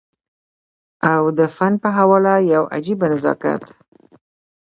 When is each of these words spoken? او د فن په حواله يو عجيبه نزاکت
او 1.13 1.21
د 1.37 1.39
فن 1.55 1.73
په 1.83 1.89
حواله 1.97 2.35
يو 2.53 2.63
عجيبه 2.75 3.05
نزاکت 3.13 3.63